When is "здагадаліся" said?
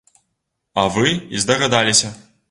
1.43-2.09